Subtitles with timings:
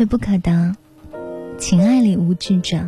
[0.00, 0.74] 却不可得，
[1.58, 2.78] 情爱里无智者。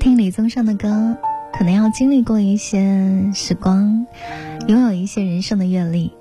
[0.00, 1.16] 听李宗盛的歌，
[1.52, 4.04] 可能要经历过一些时光，
[4.66, 6.12] 拥有一些人生的阅历，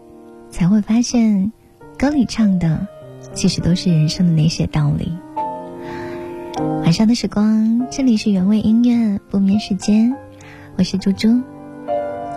[0.52, 1.52] 才会发现，
[1.98, 2.88] 歌里唱的
[3.34, 5.14] 其实都是人生的那些道理。
[6.84, 10.16] 晚上的时光，这里是原味音乐不眠时间，
[10.78, 11.42] 我是猪猪，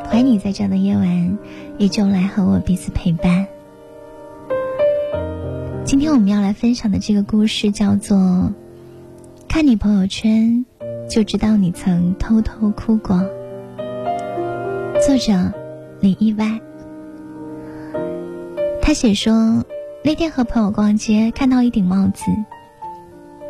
[0.06, 1.38] 欢迎你在这样的夜晚
[1.76, 3.46] 依旧来和我彼此陪伴。
[5.92, 8.16] 今天我们要来分享的这个故事叫做
[9.46, 10.64] 《看你朋友圈
[11.06, 13.16] 就知道你曾偷偷哭过》，
[15.06, 15.52] 作者
[16.00, 16.58] 李意外。
[18.80, 19.66] 他写说，
[20.02, 22.24] 那天和朋友逛街，看到一顶帽子，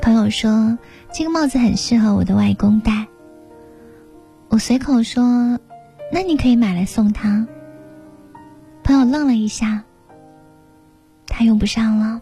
[0.00, 0.77] 朋友说
[1.12, 3.06] 这个帽子很适合我的外公戴。
[4.48, 5.61] 我随口说，
[6.12, 7.47] 那你可以买来送他。
[8.83, 9.84] 朋友愣了一下，
[11.28, 12.20] 他用不上了。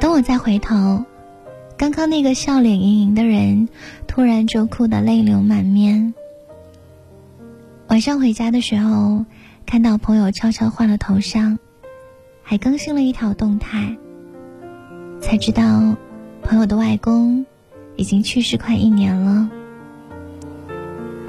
[0.00, 1.04] 等我再回头，
[1.76, 3.68] 刚刚那个笑脸盈盈的人，
[4.06, 6.14] 突然就哭得泪流满面。
[7.88, 9.24] 晚上回家的时候，
[9.66, 11.58] 看到朋友悄悄换了头像，
[12.42, 13.96] 还更新了一条动态，
[15.20, 15.96] 才知道
[16.42, 17.44] 朋友的外公
[17.96, 19.50] 已经去世快一年了。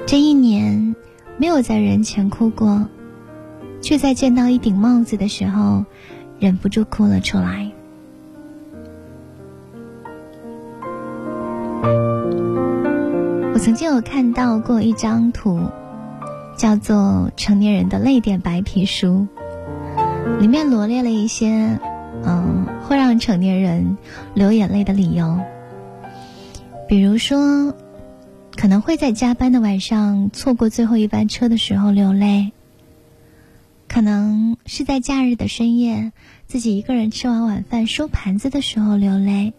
[0.06, 0.94] 这一年
[1.38, 2.86] 没有在人前哭过，
[3.82, 5.84] 却在见到一顶帽子的时候，
[6.38, 7.72] 忍不住哭了出来。
[13.60, 15.60] 曾经有看到过一张图，
[16.56, 16.96] 叫做
[17.36, 19.26] 《成年人的泪点白皮书》，
[20.38, 21.78] 里面罗列了一些，
[22.24, 23.98] 嗯，会让成年人
[24.32, 25.38] 流眼泪的理由。
[26.88, 27.74] 比如说，
[28.56, 32.52] 可能会在加班的晚上错过最后一班车的时候流泪；
[33.88, 36.12] 可能是在假日的深夜，
[36.46, 39.52] 自己一个人吃完晚饭收盘子的时候流泪。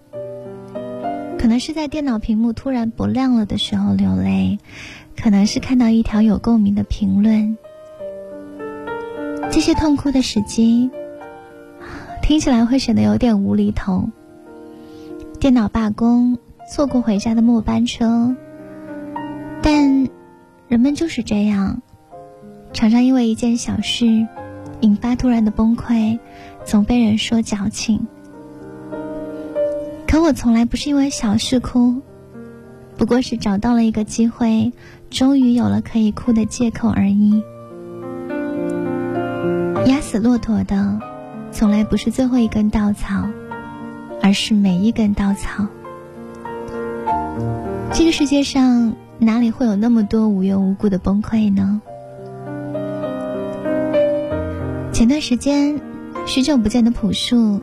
[1.41, 4.59] 可能是在电脑屏幕突然不亮了的时候流泪，
[5.19, 7.57] 可能是看到一条有共鸣的评论。
[9.51, 10.91] 这些痛哭的时机，
[12.21, 14.07] 听起来会显得有点无厘头。
[15.39, 16.37] 电脑罢工，
[16.71, 18.35] 错过回家的末班车，
[19.63, 20.07] 但
[20.67, 21.81] 人们就是这样，
[22.71, 24.27] 常常因为一件小事
[24.81, 26.19] 引发突然的崩溃，
[26.65, 28.05] 总被人说矫情。
[30.11, 32.01] 可我从来不是因为小事哭，
[32.97, 34.73] 不过是找到了一个机会，
[35.09, 37.41] 终于有了可以哭的借口而已。
[39.85, 40.99] 压死骆驼的，
[41.53, 43.25] 从来不是最后一根稻草，
[44.21, 45.65] 而是每一根稻草。
[47.93, 51.81] 这个世界上哪里会有那么多无缘无故的崩溃呢？
[54.91, 55.79] 前段时间，
[56.27, 57.61] 许久不见的朴树。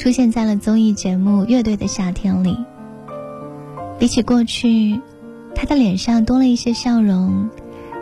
[0.00, 2.56] 出现在了综艺节目《乐队的夏天》里。
[3.98, 4.98] 比起过去，
[5.54, 7.50] 他的脸上多了一些笑容，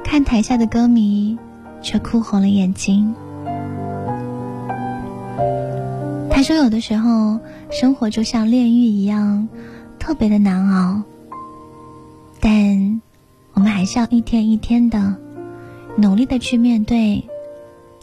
[0.04, 1.36] 看台下的歌迷
[1.82, 3.12] 却哭红了眼睛。
[6.30, 9.48] 他说：“有的时候，生活就像炼狱一样，
[9.98, 11.02] 特别的难熬。
[12.38, 13.02] 但
[13.54, 15.16] 我们还是要一天一天的，
[15.96, 17.24] 努力的去面对，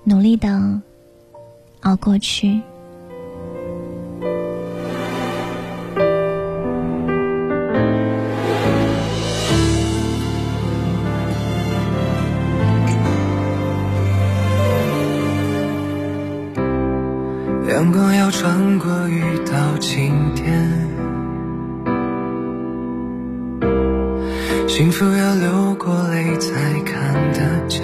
[0.04, 0.82] 努力的
[1.80, 2.60] 熬过去。”
[24.68, 26.52] 幸福要流过泪才
[26.82, 27.82] 看得见。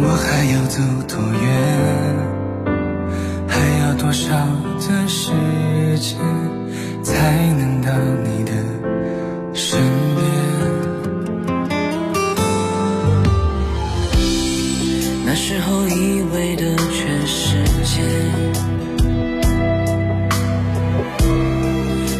[0.00, 1.46] 我还要走多远？
[3.46, 4.28] 还要多少
[4.78, 5.30] 的时
[5.98, 6.16] 间
[7.02, 7.92] 才能到
[8.24, 8.52] 你的
[9.52, 9.78] 身
[10.14, 10.22] 边？
[15.26, 18.00] 那时候以为的全世界。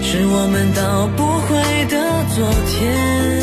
[0.02, 3.37] 是我们到不回的昨天。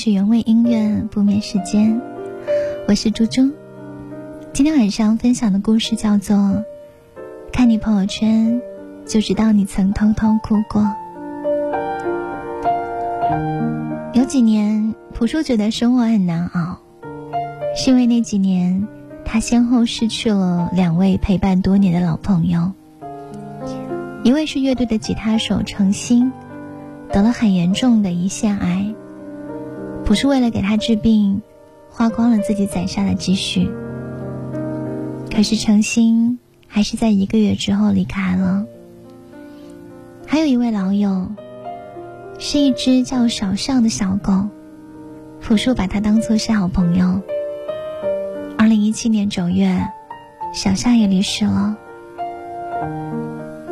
[0.00, 2.00] 是原味音乐不眠时间，
[2.86, 3.50] 我是猪猪。
[4.52, 6.36] 今天晚上分享的故事叫做
[7.52, 8.62] 《看你朋友圈
[9.08, 10.82] 就知道你曾偷偷哭过》。
[14.14, 16.78] 有几年，朴树觉得生活很难熬，
[17.74, 18.86] 是因为那几年
[19.24, 22.70] 他先后失去了两位陪伴多年的老朋友，
[24.22, 26.30] 一位是乐队的吉他手程心。
[27.10, 28.94] 得了很严重的胰腺癌，
[30.08, 31.42] 朴树为了给他治病，
[31.90, 33.68] 花光了自己攒下的积蓄。
[35.30, 38.64] 可是程心还是在一个月之后离开了。
[40.26, 41.30] 还有一位老友，
[42.38, 44.48] 是一只叫小象的小狗，
[45.42, 47.20] 朴树把它当作是好朋友。
[48.56, 49.86] 二零一七年九月，
[50.54, 51.76] 小象也离世了。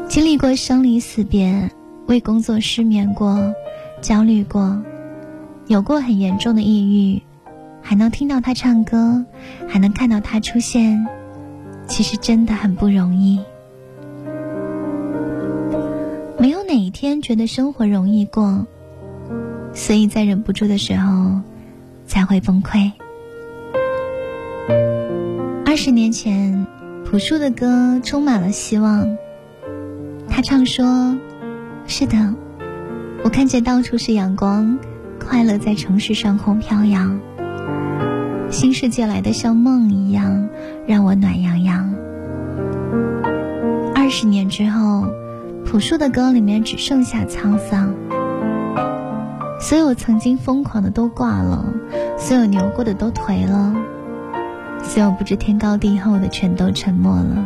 [0.07, 1.71] 经历过生离死别。
[2.09, 3.55] 为工作失眠过，
[4.03, 4.81] 焦虑过，
[5.69, 7.23] 有过很严重的抑郁，
[7.83, 9.25] 还能听到他唱歌，
[9.67, 11.07] 还能看到他出现，
[11.89, 13.41] 其实真的很不容易。
[16.39, 18.65] 没有哪一天觉得生活容易过，
[19.75, 21.41] 所以在忍不住的时候
[22.07, 22.93] 才会崩溃。
[25.65, 26.65] 二十年前，
[27.05, 29.17] 朴树的歌充满了希望，
[30.29, 31.17] 他唱说。
[31.89, 32.35] 是的，
[33.23, 34.77] 我看见到处是阳光，
[35.29, 37.19] 快乐在城市上空飘扬。
[38.49, 40.49] 新世界来的像梦一样，
[40.87, 41.93] 让我暖洋洋。
[43.93, 45.09] 二十年之后，
[45.65, 47.93] 朴树的歌里面只剩下沧桑。
[49.61, 51.65] 所有曾经疯狂的都挂了，
[52.17, 53.75] 所有牛过的都颓了，
[54.85, 57.45] 所有不知天高地厚的全都沉默了。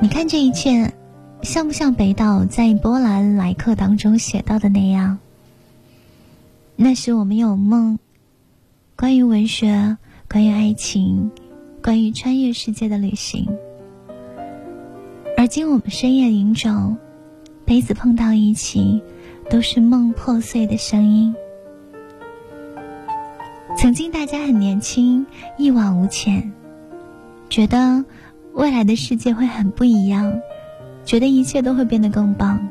[0.00, 0.92] 你看这一切。
[1.42, 5.18] 像不像北岛在《波兰来客》当中写到的那样？
[6.76, 7.98] 那时我们有梦，
[8.96, 9.96] 关于文学，
[10.28, 11.30] 关于爱情，
[11.82, 13.46] 关于穿越世界的旅行。
[15.36, 16.96] 而今我们深夜饮酒，
[17.64, 19.02] 杯子碰到一起，
[19.50, 21.34] 都是梦破碎的声音。
[23.76, 25.26] 曾经大家很年轻，
[25.58, 26.52] 一往无前，
[27.48, 28.04] 觉得
[28.54, 30.40] 未来的世界会很不一样，
[31.04, 32.68] 觉得一切都会变得更棒。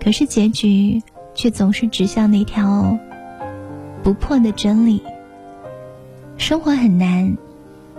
[0.00, 1.02] 可是结局
[1.34, 2.98] 却总是指向那条
[4.02, 5.02] 不破的真理：
[6.36, 7.36] 生活很难，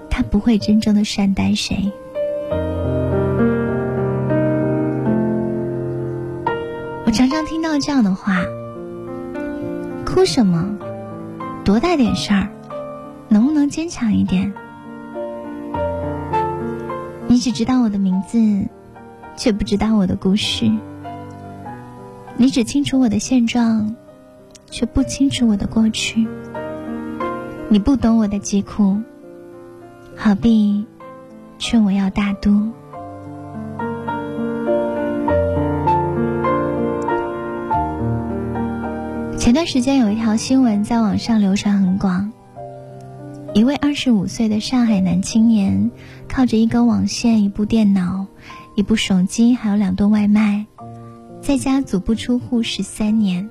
[0.10, 1.92] 它不会真正的善待谁。
[7.06, 8.42] 我常常听到这样的话：
[10.06, 10.78] 哭什么？
[11.66, 12.50] 多大点事儿，
[13.30, 14.54] 能不能坚强一点？
[17.28, 18.68] 你只知道我的名字，
[19.36, 20.72] 却不知道我的故事。
[22.36, 23.96] 你只清楚我的现状，
[24.70, 26.28] 却不清楚我的过去。
[27.70, 28.98] 你不懂我的疾苦，
[30.16, 30.86] 何必
[31.58, 32.72] 劝我要大度？
[39.38, 42.32] 前段时间有一条新闻在网上流传很广，
[43.54, 45.92] 一位二十五岁的上海男青年，
[46.28, 48.26] 靠着一根网线、一部电脑、
[48.76, 50.66] 一部手机，还有两顿外卖，
[51.44, 53.50] 在家足不出户十三年。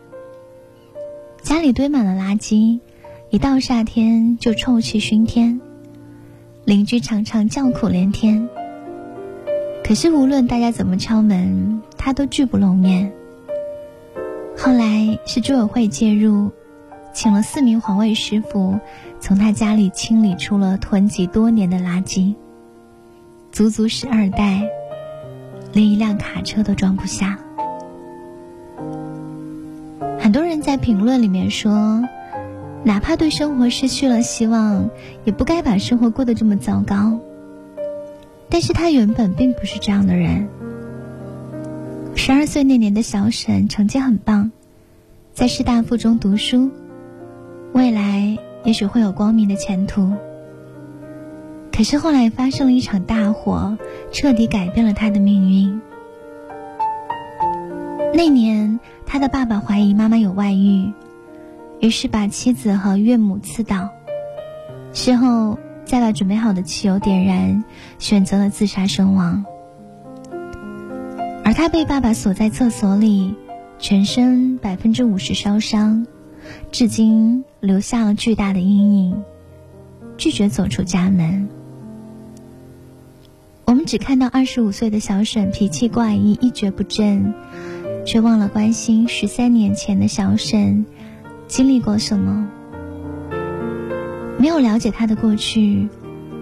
[1.43, 2.81] 家里堆满了垃圾，
[3.29, 5.61] 一到夏天就臭气熏天，
[6.65, 8.49] 邻居常常叫苦连天。
[9.85, 13.13] 可是无论大家怎么敲门，他都拒不露面。
[14.57, 16.51] 后来是居委会介入，
[17.13, 18.81] 请了四名环卫师傅，
[19.21, 22.35] 从他家里清理出了囤积多年的垃圾，
[23.51, 24.67] 足足十二袋，
[25.75, 27.39] 连一辆卡车都装不下。
[30.33, 32.03] 很多人在评论里面说，
[32.85, 34.89] 哪怕对生活失去了希望，
[35.27, 37.21] 也不该把生活过得这么糟糕。
[38.49, 40.49] 但是他原本并不是这样的人。
[42.15, 44.51] 十二岁那年的小沈成绩很棒，
[45.35, 46.71] 在师大附中读书，
[47.75, 50.15] 未来也许会有光明的前途。
[51.77, 53.77] 可是后来发生了一场大火，
[54.13, 55.79] 彻底改变了他的命运。
[58.15, 60.93] 那年，他的爸爸怀疑妈妈有外遇，
[61.81, 63.91] 于是把妻子和岳母刺倒，
[64.93, 67.65] 事后再把准备好的汽油点燃，
[67.99, 69.45] 选择了自杀身亡。
[71.45, 73.35] 而他被爸爸锁在厕所里，
[73.79, 76.07] 全身百分之五十烧伤，
[76.71, 79.23] 至今留下了巨大的阴影，
[80.17, 81.49] 拒绝走出家门。
[83.65, 87.35] 我们只看到二十五岁的小沈脾气怪异，一蹶不振，
[88.05, 90.85] 却忘了关心十三年前的小沈
[91.47, 92.49] 经历过什么。
[94.39, 95.89] 没有了解他的过去，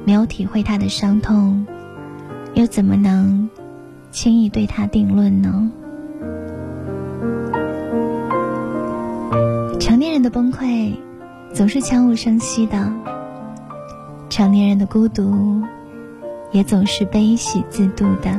[0.05, 1.67] 没有体会他的伤痛，
[2.55, 3.49] 又怎么能？
[4.11, 5.71] 轻易对他定论呢？
[9.79, 10.95] 成年人的崩溃
[11.53, 12.93] 总是悄无声息的，
[14.29, 15.63] 成年人的孤独
[16.53, 18.37] 也总是悲喜自度的。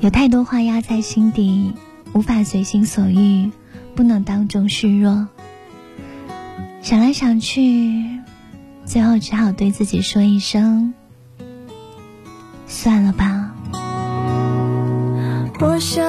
[0.00, 1.72] 有太多话压在心底，
[2.12, 3.50] 无法随心所欲，
[3.96, 5.26] 不能当众示弱。
[6.80, 8.04] 想来想去，
[8.84, 10.94] 最后只好对自己说一声。
[12.68, 13.52] 算了吧。
[15.60, 16.06] 我想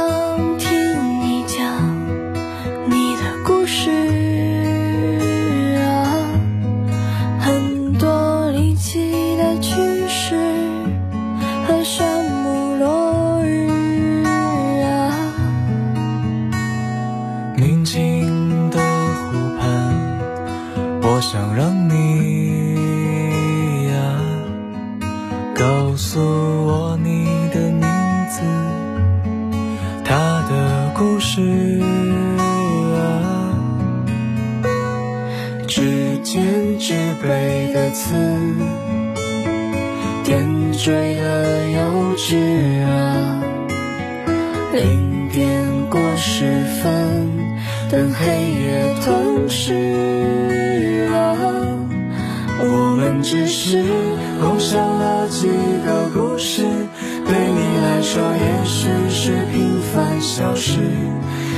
[36.80, 38.16] 纸杯的刺，
[40.24, 43.44] 点缀了幼稚啊。
[44.74, 46.46] 零点过十
[46.82, 47.30] 分，
[47.92, 51.36] 等黑夜吞噬啊。
[52.62, 53.84] 我们只是
[54.40, 55.50] 共享了几
[55.86, 60.80] 个故事，对你来说也许是平凡小事。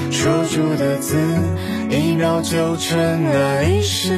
[0.09, 1.15] 说出的字，
[1.91, 4.17] 一秒就成了历史。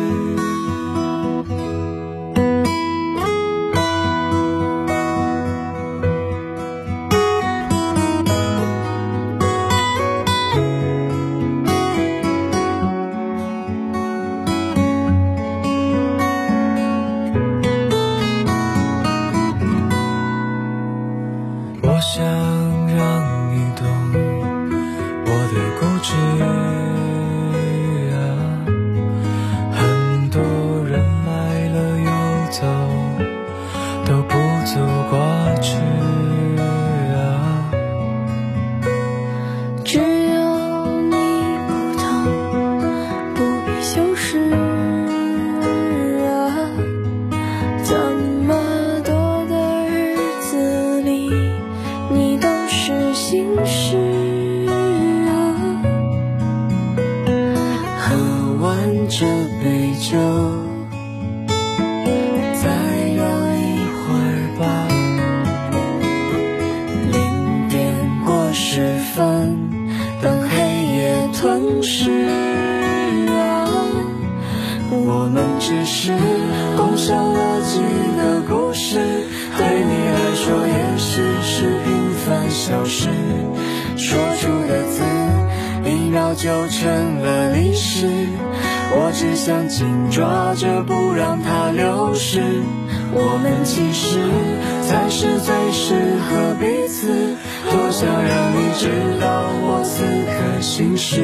[101.01, 101.17] 是。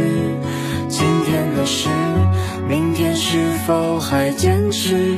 [0.90, 1.88] 今天的事，
[2.68, 5.16] 明天是否还坚持？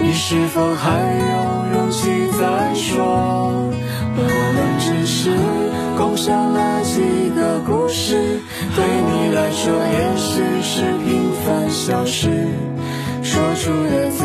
[0.00, 2.96] 你是否还有勇气再说？
[4.16, 4.22] 我
[4.54, 5.30] 们只是
[5.98, 8.40] 共享了几个故事，
[8.74, 12.48] 对你来说也许是平凡小事。
[13.22, 14.24] 说出的字，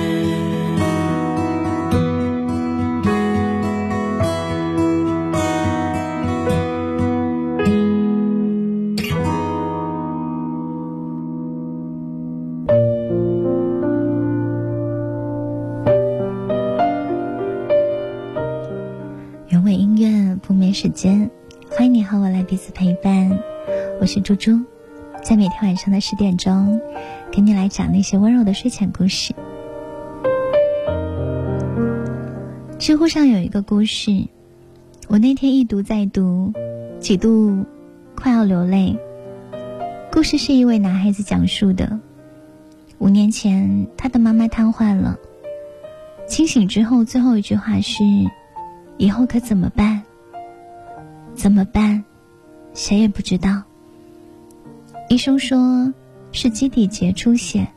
[24.13, 24.59] 是猪猪，
[25.23, 26.81] 在每天晚上的十点钟，
[27.31, 29.33] 给你来讲那些温柔的睡前故事。
[32.77, 34.27] 知乎上有一个故事，
[35.07, 36.51] 我那天一读再读，
[36.99, 37.63] 几度
[38.13, 38.99] 快要流泪。
[40.11, 41.97] 故事是一位男孩子讲述的。
[42.97, 45.17] 五年前，他的妈妈瘫痪了，
[46.27, 48.03] 清醒之后，最后一句话是
[48.99, 50.03] ：“以后可怎么办？”
[51.33, 52.03] 怎么办？
[52.73, 53.63] 谁也不知道。
[55.11, 55.93] 医生说
[56.31, 57.67] 是基底节出血，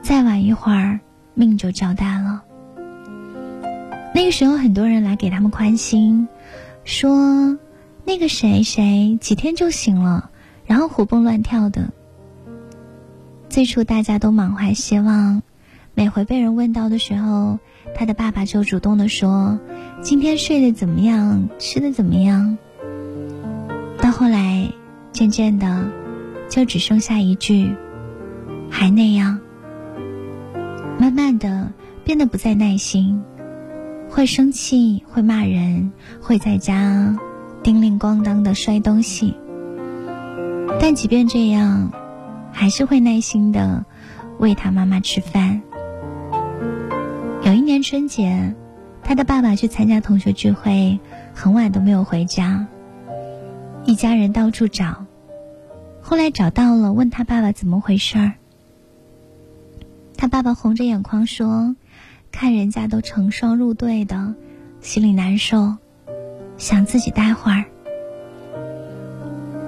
[0.00, 0.98] 再晚一会儿
[1.34, 2.42] 命就交代了。
[4.14, 6.28] 那个时候，很多人来给他们宽心，
[6.82, 7.58] 说
[8.06, 10.30] 那个谁谁几天就醒了，
[10.64, 11.92] 然后活蹦乱跳的。
[13.50, 15.42] 最初大家都满怀希望，
[15.92, 17.58] 每回被人问到的时候，
[17.94, 19.60] 他的爸爸就主动的说。
[20.00, 21.50] 今天睡得怎么样？
[21.58, 22.56] 吃的怎么样？
[24.00, 24.72] 到后来，
[25.12, 25.92] 渐渐的，
[26.50, 27.74] 就只剩下一句
[28.68, 29.40] “还那样”。
[31.00, 31.72] 慢慢的，
[32.04, 33.22] 变得不再耐心，
[34.10, 37.18] 会生气，会骂人，会在家
[37.62, 39.34] 叮铃咣当的摔东西。
[40.78, 41.90] 但即便这样，
[42.52, 43.86] 还是会耐心的
[44.38, 45.62] 喂他妈妈吃饭。
[47.44, 48.54] 有一年春节。
[49.02, 51.00] 他的爸爸去参加同学聚会，
[51.34, 52.64] 很晚都没有回家。
[53.84, 55.04] 一家人到处找，
[56.02, 58.32] 后来找到了，问他爸爸怎么回事儿。
[60.16, 61.76] 他爸爸红着眼眶说
[62.32, 64.34] ：“看人家都成双入对的，
[64.80, 65.76] 心里难受，
[66.58, 67.64] 想自己待会儿。”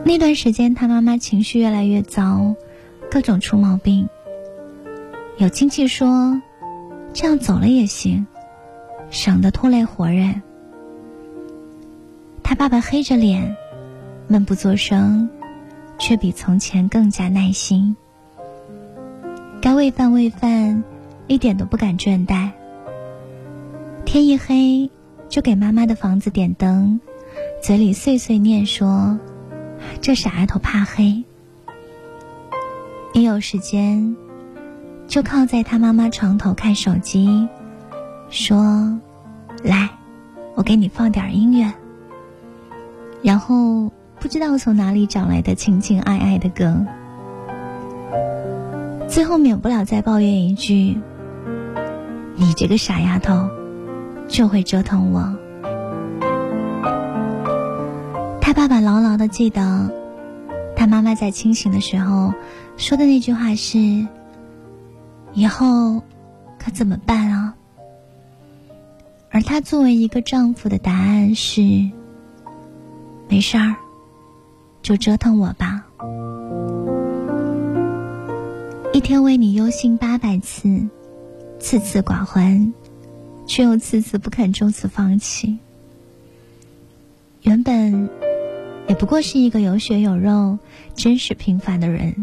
[0.04, 2.54] 那段时间，他妈妈情绪越来越糟，
[3.10, 4.08] 各种出毛病。
[5.38, 6.42] 有亲戚说
[7.14, 8.26] ：“这样走了也行。”
[9.10, 10.42] 省得拖累活人。
[12.42, 13.56] 他爸爸黑着脸，
[14.26, 15.28] 闷不作声，
[16.02, 17.96] 却比从前更加耐心。
[19.60, 20.82] 该喂饭喂饭，
[21.28, 22.50] 一点都不敢倦怠。
[24.04, 24.90] 天一黑，
[25.28, 27.00] 就给妈妈的房子点灯，
[27.62, 29.16] 嘴里碎碎念说
[30.02, 31.22] ：“这傻丫头怕黑。”
[33.14, 34.16] 一有时间，
[35.06, 37.48] 就靠在他妈妈床头看手机。
[38.28, 38.98] 说
[39.62, 39.88] ：“来，
[40.56, 41.72] 我给你放点音乐。”
[43.22, 46.86] 然后不知道从哪里找来的情情爱爱的歌，
[49.08, 50.96] 最后免不了再抱怨一句
[52.38, 53.50] ：“你这个傻丫头，
[54.28, 55.36] 就会折腾我。”
[58.40, 59.90] 他爸爸牢牢的记得，
[60.76, 62.32] 他妈妈在清醒的时候
[62.76, 64.06] 说的那句话是
[65.34, 66.00] ：“以后
[66.60, 67.54] 可怎么办啊？”
[69.32, 71.60] 而他作为一个丈夫的答案是：
[73.28, 73.74] 没事儿，
[74.82, 75.84] 就折腾我吧。
[78.92, 80.88] 一天为你忧心八百次，
[81.58, 82.74] 次次寡欢，
[83.46, 85.58] 却又次次不肯就此放弃。
[87.42, 88.10] 原本
[88.88, 90.58] 也不过是一个有血有肉、
[90.94, 92.14] 真实平凡的人，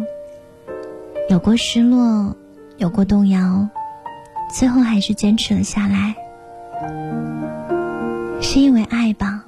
[1.30, 2.36] 有过失落，
[2.78, 3.68] 有过动摇，
[4.54, 6.16] 最后还是坚持了下来，
[8.42, 9.46] 是因为爱吧？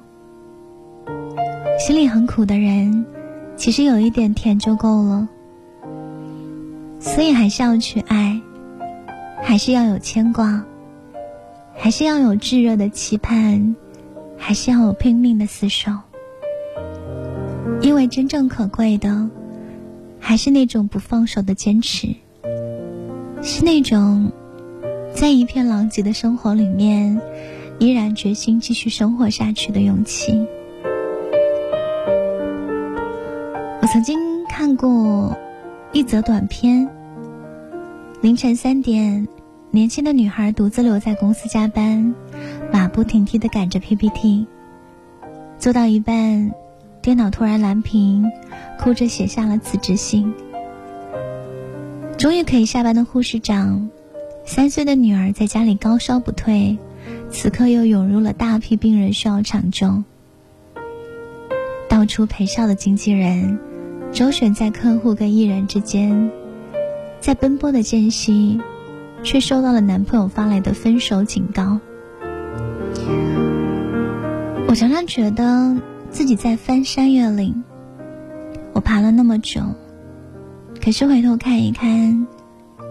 [1.84, 3.04] 心里很苦的人，
[3.56, 5.28] 其实有一点甜就够了，
[7.00, 8.40] 所以还是要去爱。
[9.42, 10.64] 还是要有牵挂，
[11.74, 13.74] 还是要有炙热的期盼，
[14.38, 15.90] 还是要有拼命的厮守。
[17.80, 19.28] 因为真正可贵的，
[20.20, 22.14] 还是那种不放手的坚持，
[23.42, 24.30] 是那种
[25.12, 27.20] 在一片狼藉的生活里面，
[27.80, 30.46] 依然决心继续生活下去的勇气。
[33.82, 35.36] 我曾经看过
[35.92, 36.88] 一则短片。
[38.20, 39.26] 凌晨三点，
[39.72, 42.14] 年轻的女孩独自留在公司加班，
[42.72, 44.46] 马不停蹄地赶着 PPT。
[45.58, 46.52] 做到一半，
[47.02, 48.30] 电脑突然蓝屏，
[48.78, 50.32] 哭着写下了辞职信。
[52.16, 53.90] 终于可以下班的护士长，
[54.46, 56.78] 三岁的女儿在家里高烧不退，
[57.32, 60.04] 此刻又涌入了大批病人需要抢救。
[61.88, 63.58] 到处陪笑的经纪人，
[64.12, 66.30] 周旋在客户跟艺人之间。
[67.18, 68.60] 在奔波的间隙，
[69.22, 71.78] 却收到了男朋友发来的分手警告。
[74.68, 75.76] 我常常觉得
[76.10, 77.62] 自己在翻山越岭，
[78.72, 79.62] 我爬了那么久，
[80.82, 82.26] 可是回头看一看，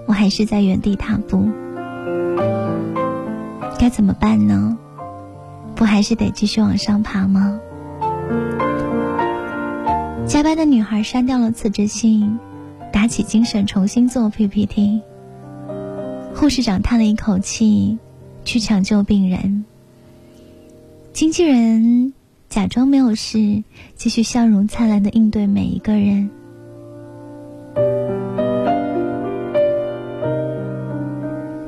[0.08, 1.50] 我还是在原地踏步。
[3.78, 4.78] 该怎么办呢？
[5.76, 7.60] 不还是得继续往上爬吗？
[10.32, 12.40] 加班的女孩删掉了辞职信。
[12.90, 15.02] 打起精神重新做 PPT。
[16.34, 17.98] 护士长叹了一口气，
[18.46, 19.66] 去抢救病人。
[21.12, 22.14] 经纪人
[22.48, 23.62] 假装没有事，
[23.96, 26.30] 继续笑容灿烂的应对每一个人。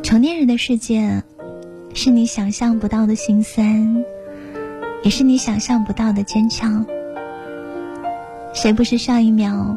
[0.04, 1.22] 成年人的世界，
[1.94, 4.06] 是你想象不到的心酸，
[5.04, 6.86] 也是你想象不到的坚强。
[8.54, 9.76] 谁不是上一秒？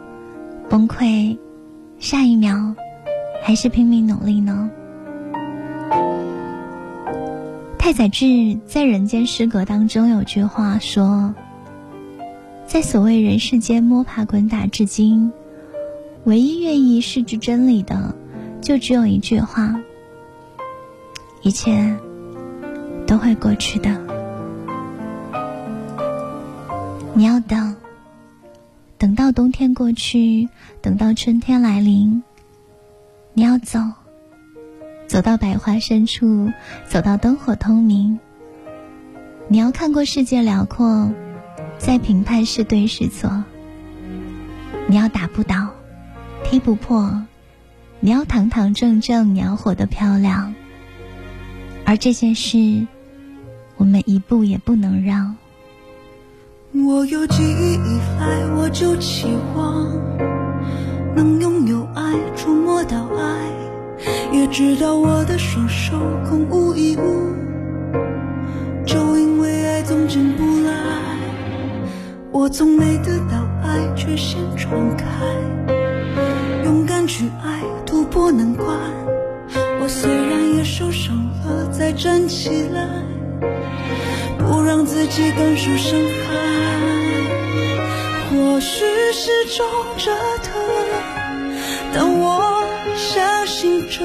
[0.69, 1.37] 崩溃，
[1.99, 2.75] 下一秒
[3.43, 4.71] 还是拼命努力呢？
[7.79, 11.35] 太宰治在《人间失格》当中有句话说
[12.67, 15.33] ：“在所谓人世间摸爬滚打至今，
[16.25, 18.15] 唯一愿意视之真理的，
[18.61, 19.75] 就只有一句话：
[21.43, 21.97] 一切
[23.07, 23.91] 都会过去的。
[27.15, 27.75] 你要等。”
[28.99, 30.49] 等到冬天过去，
[30.81, 32.23] 等到春天来临，
[33.35, 33.79] 你要走，
[35.07, 36.51] 走到百花深处，
[36.89, 38.19] 走到灯火通明。
[39.49, 41.13] 你要看过世界辽阔，
[41.79, 43.45] 再评判是对是错。
[44.89, 45.69] 你要打不倒，
[46.45, 47.23] 踢不破，
[48.01, 50.55] 你要堂堂正正，你要活得漂亮。
[51.85, 52.87] 而这件事，
[53.77, 55.37] 我们一步也不能让。
[56.85, 59.87] 我有记忆以来，我就期望
[61.15, 65.97] 能拥有爱，触摸到爱，也知道我的双手
[66.29, 67.33] 空无一物，
[68.85, 70.73] 就因为爱总进不来。
[72.31, 75.07] 我从没得到爱，却先闯开，
[76.65, 78.67] 勇敢去爱，突破难关。
[79.81, 82.87] 我虽然也受伤了，再站起来。
[84.47, 86.35] 不让自己感受伤害，
[88.31, 89.67] 或许是种
[89.99, 90.53] 折腾，
[91.93, 92.63] 但我
[92.97, 94.05] 相信着，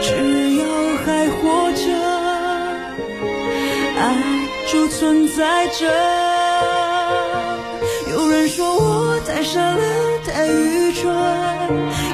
[0.00, 0.64] 只要
[1.04, 1.82] 还活着，
[3.98, 4.00] 爱
[4.70, 5.80] 就存在着。
[8.12, 9.82] 有人说我太傻了，
[10.26, 11.12] 太愚蠢，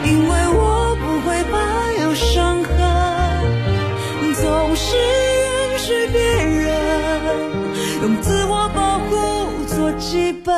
[0.04, 1.54] 因为我不会把
[10.06, 10.54] 护做基本，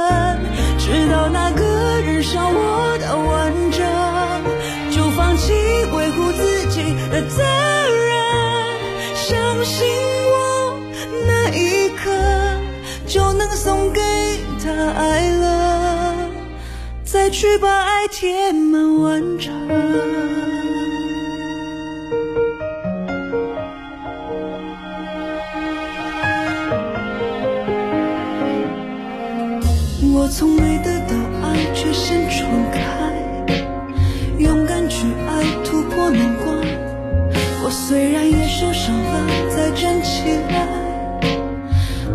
[0.78, 1.64] 直到那个
[2.02, 3.80] 人伤我的完整，
[4.94, 5.52] 就放弃
[5.94, 8.12] 维护自己的责任。
[9.14, 9.86] 相信
[10.26, 10.78] 我，
[11.26, 12.10] 那一刻
[13.06, 14.00] 就能送给
[14.62, 16.14] 他爱了，
[17.04, 20.67] 再去把爱填满完整。
[37.68, 40.66] 我虽然也受伤了，再站起来，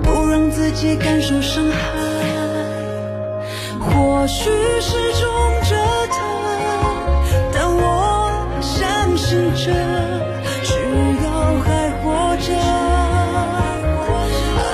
[0.02, 1.78] 不让自己感受伤害。
[3.80, 4.50] 或许
[4.82, 5.30] 是种
[5.70, 5.76] 折
[6.10, 6.18] 腾，
[7.54, 9.72] 但我相信着，
[10.64, 10.74] 只
[11.24, 11.30] 要
[11.62, 12.50] 还活着，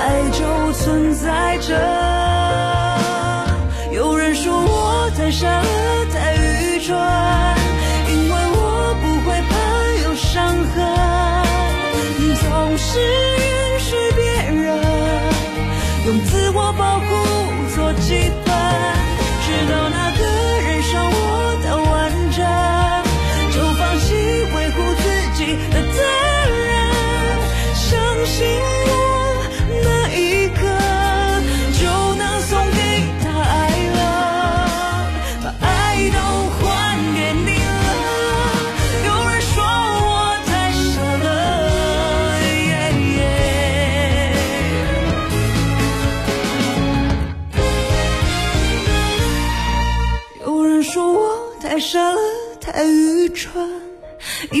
[0.32, 1.76] 就存在着。
[3.92, 5.62] 有人说我太傻，
[6.10, 6.96] 太愚蠢，
[12.92, 13.29] 是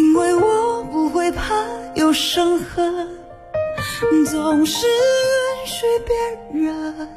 [0.00, 1.54] 因为我不会怕
[1.94, 3.06] 有伤痕，
[4.30, 7.08] 总是允许别人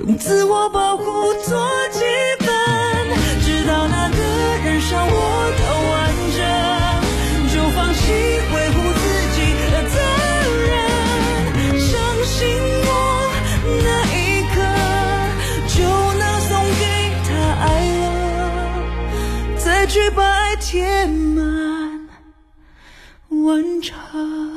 [0.00, 1.04] 用自我保护
[1.42, 2.00] 做基
[2.38, 2.48] 本，
[3.40, 4.18] 直到那个
[4.62, 5.50] 人伤我
[23.52, 24.51] 观察。